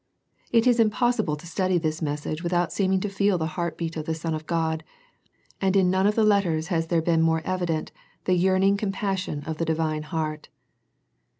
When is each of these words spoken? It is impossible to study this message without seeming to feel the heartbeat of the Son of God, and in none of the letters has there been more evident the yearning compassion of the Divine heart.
It 0.51 0.65
is 0.65 0.79
impossible 0.79 1.35
to 1.35 1.45
study 1.45 1.77
this 1.77 2.01
message 2.01 2.41
without 2.41 2.73
seeming 2.73 2.99
to 3.01 3.07
feel 3.07 3.37
the 3.37 3.45
heartbeat 3.53 3.95
of 3.97 4.07
the 4.07 4.15
Son 4.15 4.33
of 4.33 4.47
God, 4.47 4.83
and 5.61 5.75
in 5.75 5.91
none 5.91 6.07
of 6.07 6.15
the 6.15 6.23
letters 6.23 6.69
has 6.69 6.87
there 6.87 7.03
been 7.03 7.21
more 7.21 7.43
evident 7.45 7.91
the 8.25 8.33
yearning 8.33 8.77
compassion 8.77 9.43
of 9.43 9.59
the 9.59 9.65
Divine 9.65 10.01
heart. 10.01 10.49